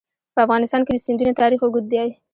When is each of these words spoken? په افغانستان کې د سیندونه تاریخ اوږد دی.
په 0.33 0.39
افغانستان 0.45 0.81
کې 0.85 0.91
د 0.93 0.97
سیندونه 1.05 1.33
تاریخ 1.41 1.59
اوږد 1.63 1.85
دی. 1.91 1.99